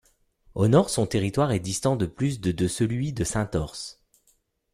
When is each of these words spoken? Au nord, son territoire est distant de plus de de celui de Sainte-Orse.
Au 0.55 0.67
nord, 0.67 0.89
son 0.89 1.05
territoire 1.05 1.51
est 1.51 1.59
distant 1.59 1.95
de 1.95 2.07
plus 2.07 2.41
de 2.41 2.51
de 2.51 2.67
celui 2.67 3.13
de 3.13 3.23
Sainte-Orse. 3.23 4.01